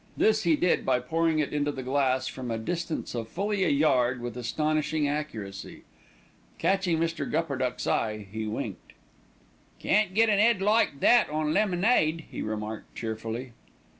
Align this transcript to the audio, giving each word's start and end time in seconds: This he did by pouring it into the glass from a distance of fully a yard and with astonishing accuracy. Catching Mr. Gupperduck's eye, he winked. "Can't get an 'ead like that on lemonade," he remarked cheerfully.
This 0.17 0.41
he 0.45 0.55
did 0.55 0.83
by 0.83 0.99
pouring 0.99 1.37
it 1.37 1.53
into 1.53 1.71
the 1.71 1.83
glass 1.83 2.27
from 2.27 2.49
a 2.49 2.57
distance 2.57 3.13
of 3.13 3.27
fully 3.29 3.63
a 3.63 3.69
yard 3.69 4.15
and 4.15 4.23
with 4.23 4.35
astonishing 4.35 5.07
accuracy. 5.07 5.83
Catching 6.57 6.97
Mr. 6.97 7.29
Gupperduck's 7.29 7.85
eye, 7.85 8.27
he 8.31 8.47
winked. 8.47 8.93
"Can't 9.77 10.15
get 10.15 10.27
an 10.27 10.39
'ead 10.39 10.59
like 10.59 11.01
that 11.01 11.29
on 11.29 11.53
lemonade," 11.53 12.23
he 12.31 12.41
remarked 12.41 12.95
cheerfully. 12.95 13.51